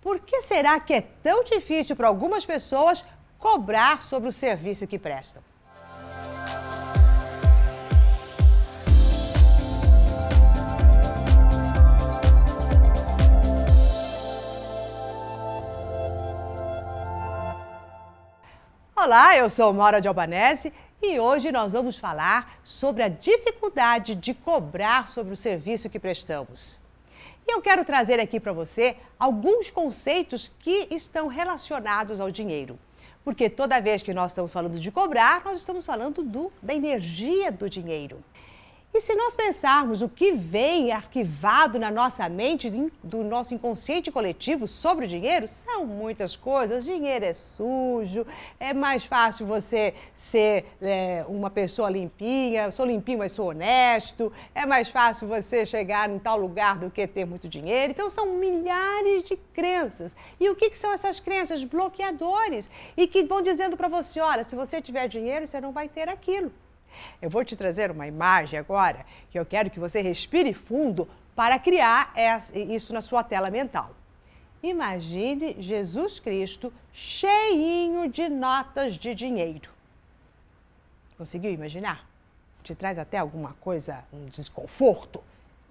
[0.00, 3.04] Por que será que é tão difícil para algumas pessoas
[3.38, 5.42] cobrar sobre o serviço que prestam?
[18.96, 20.72] Olá, eu sou Maura de Albanese
[21.02, 26.80] e hoje nós vamos falar sobre a dificuldade de cobrar sobre o serviço que prestamos.
[27.46, 32.78] E eu quero trazer aqui para você alguns conceitos que estão relacionados ao dinheiro.
[33.24, 37.52] Porque toda vez que nós estamos falando de cobrar, nós estamos falando do, da energia
[37.52, 38.22] do dinheiro.
[38.92, 42.68] E se nós pensarmos o que vem arquivado na nossa mente,
[43.04, 46.84] do nosso inconsciente coletivo sobre o dinheiro, são muitas coisas.
[46.84, 48.26] Dinheiro é sujo,
[48.58, 54.66] é mais fácil você ser é, uma pessoa limpinha, sou limpinho, mas sou honesto, é
[54.66, 57.92] mais fácil você chegar em tal lugar do que ter muito dinheiro.
[57.92, 60.16] Então, são milhares de crenças.
[60.40, 61.62] E o que, que são essas crenças?
[61.62, 62.68] Bloqueadores.
[62.96, 66.08] E que vão dizendo para você: olha, se você tiver dinheiro, você não vai ter
[66.08, 66.50] aquilo.
[67.20, 71.58] Eu vou te trazer uma imagem agora que eu quero que você respire fundo para
[71.58, 72.12] criar
[72.54, 73.94] isso na sua tela mental.
[74.62, 79.70] Imagine Jesus Cristo cheinho de notas de dinheiro.
[81.16, 82.06] Conseguiu imaginar?
[82.62, 85.22] Te traz até alguma coisa, um desconforto?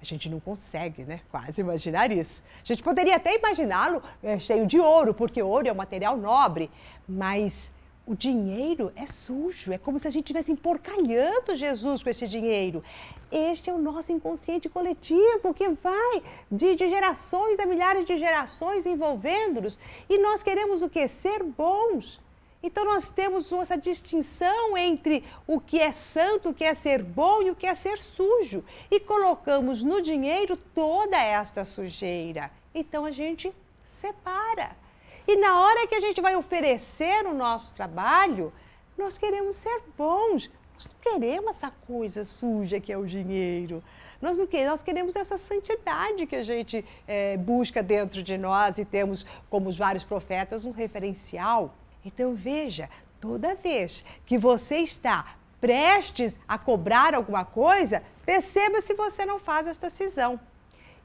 [0.00, 1.20] A gente não consegue, né?
[1.30, 2.42] Quase imaginar isso.
[2.62, 6.70] A gente poderia até imaginá-lo é, cheio de ouro, porque ouro é um material nobre,
[7.06, 7.74] mas
[8.08, 12.82] o dinheiro é sujo, é como se a gente estivesse emporcalhando Jesus com esse dinheiro.
[13.30, 18.86] Este é o nosso inconsciente coletivo que vai de, de gerações a milhares de gerações
[18.86, 19.78] envolvendo-nos.
[20.08, 21.06] E nós queremos o que?
[21.06, 22.18] Ser bons.
[22.62, 27.42] Então nós temos essa distinção entre o que é santo, o que é ser bom
[27.42, 28.64] e o que é ser sujo.
[28.90, 32.50] E colocamos no dinheiro toda esta sujeira.
[32.74, 33.52] Então a gente
[33.84, 34.87] separa.
[35.28, 38.50] E na hora que a gente vai oferecer o nosso trabalho,
[38.96, 40.50] nós queremos ser bons.
[40.74, 43.84] Nós não queremos essa coisa suja que é o dinheiro.
[44.22, 48.78] Nós, não queremos, nós queremos essa santidade que a gente é, busca dentro de nós
[48.78, 51.74] e temos, como os vários profetas, um referencial.
[52.02, 52.88] Então veja,
[53.20, 59.66] toda vez que você está prestes a cobrar alguma coisa, perceba se você não faz
[59.66, 60.40] esta cisão.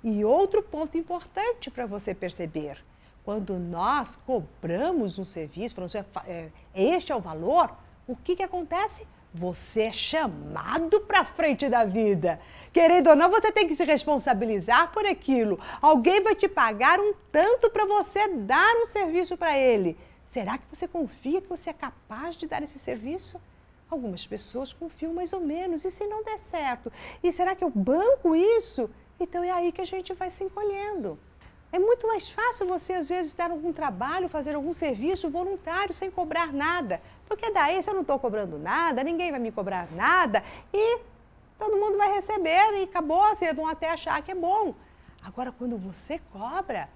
[0.02, 2.82] E outro ponto importante para você perceber:
[3.24, 7.74] quando nós cobramos um serviço, falando assim, é, este é o valor,
[8.08, 9.08] o que, que acontece?
[9.34, 12.40] Você é chamado para frente da vida.
[12.72, 15.60] Querendo ou não, você tem que se responsabilizar por aquilo.
[15.82, 19.98] Alguém vai te pagar um tanto para você dar um serviço para ele.
[20.28, 23.42] Será que você confia que você é capaz de dar esse serviço?
[23.90, 25.84] Algumas pessoas confiam mais ou menos.
[25.84, 26.92] E se não der certo?
[27.24, 28.90] E será que eu banco isso?
[29.20, 31.18] Então é aí que a gente vai se encolhendo.
[31.74, 36.12] É muito mais fácil você, às vezes, dar algum trabalho, fazer algum serviço voluntário sem
[36.12, 37.02] cobrar nada.
[37.28, 41.00] Porque daí, se eu não estou cobrando nada, ninguém vai me cobrar nada e
[41.58, 44.76] todo mundo vai receber e acabou, vocês vão até achar que é bom.
[45.24, 46.88] Agora, quando você cobra,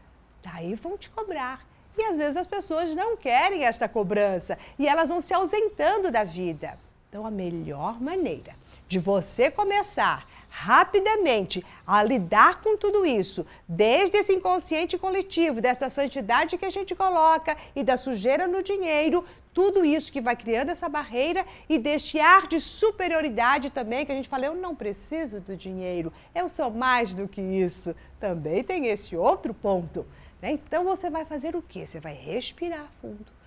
[0.44, 1.66] daí vão te cobrar.
[1.98, 6.24] E às vezes as pessoas não querem esta cobrança e elas vão se ausentando da
[6.24, 6.78] vida.
[7.10, 8.54] Então, a melhor maneira
[8.88, 16.58] de você começar rapidamente a lidar com tudo isso, desde esse inconsciente coletivo, dessa santidade
[16.58, 20.90] que a gente coloca e da sujeira no dinheiro, tudo isso que vai criando essa
[20.90, 25.56] barreira e deste ar de superioridade também, que a gente fala, eu não preciso do
[25.56, 27.96] dinheiro, eu sou mais do que isso.
[28.20, 30.06] Também tem esse outro ponto.
[30.42, 30.52] Né?
[30.52, 31.86] Então você vai fazer o quê?
[31.86, 33.38] Você vai respirar fundo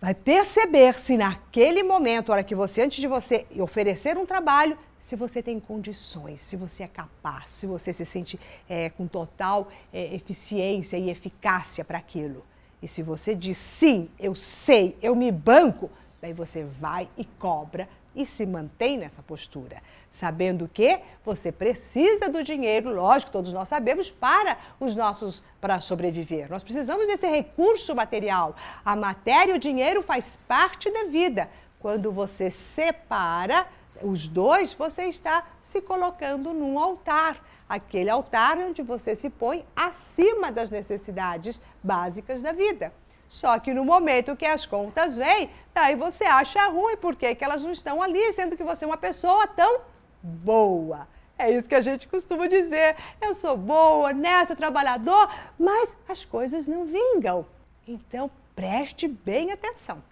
[0.00, 5.16] vai perceber se naquele momento, hora que você, antes de você oferecer um trabalho, se
[5.16, 8.38] você tem condições, se você é capaz, se você se sente
[8.68, 12.44] é, com total é, eficiência e eficácia para aquilo.
[12.82, 15.90] E se você diz sim, eu sei, eu me banco,
[16.20, 19.80] daí você vai e cobra e se mantém nessa postura,
[20.10, 26.50] sabendo que você precisa do dinheiro, lógico, todos nós sabemos, para os nossos para sobreviver.
[26.50, 28.56] Nós precisamos desse recurso material.
[28.84, 31.48] A matéria e o dinheiro faz parte da vida.
[31.78, 33.68] Quando você separa
[34.02, 37.40] os dois, você está se colocando num altar.
[37.68, 42.92] Aquele altar onde você se põe acima das necessidades básicas da vida.
[43.28, 47.62] Só que no momento que as contas vêm, daí você acha ruim, porque que elas
[47.62, 49.82] não estão ali, sendo que você é uma pessoa tão
[50.22, 51.06] boa.
[51.38, 52.96] É isso que a gente costuma dizer.
[53.20, 55.28] Eu sou boa, honesta, trabalhador,
[55.58, 57.46] mas as coisas não vingam.
[57.86, 60.02] Então preste bem atenção.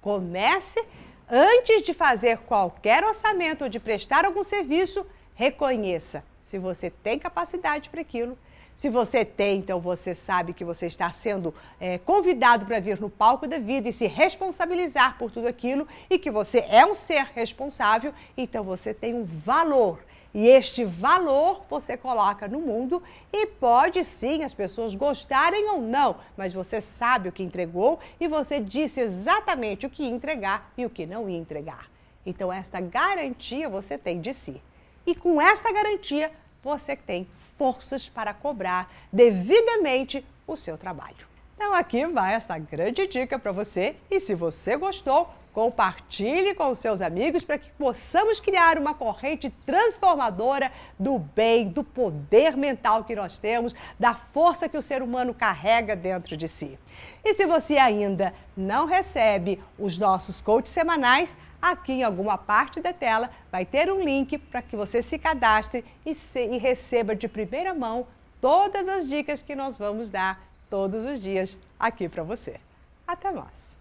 [0.00, 0.82] Comece
[1.28, 7.88] antes de fazer qualquer orçamento ou de prestar algum serviço, reconheça se você tem capacidade
[7.88, 8.36] para aquilo,
[8.74, 13.10] Se você tem, então você sabe que você está sendo é, convidado para vir no
[13.10, 17.24] palco da vida e se responsabilizar por tudo aquilo e que você é um ser
[17.34, 20.00] responsável, então você tem um valor.
[20.34, 26.16] E este valor você coloca no mundo e pode sim as pessoas gostarem ou não,
[26.36, 30.90] mas você sabe o que entregou e você disse exatamente o que entregar e o
[30.90, 31.90] que não entregar.
[32.24, 34.62] Então, esta garantia você tem de si.
[35.04, 36.30] E com esta garantia,
[36.62, 37.26] você tem
[37.58, 41.26] forças para cobrar devidamente o seu trabalho.
[41.56, 43.96] Então, aqui vai essa grande dica para você.
[44.10, 50.72] E se você gostou, Compartilhe com seus amigos para que possamos criar uma corrente transformadora
[50.98, 55.94] do bem, do poder mental que nós temos, da força que o ser humano carrega
[55.94, 56.78] dentro de si.
[57.22, 62.92] E se você ainda não recebe os nossos coaches semanais, aqui em alguma parte da
[62.92, 67.28] tela vai ter um link para que você se cadastre e, se, e receba de
[67.28, 68.06] primeira mão
[68.40, 72.58] todas as dicas que nós vamos dar todos os dias aqui para você.
[73.06, 73.71] Até mais!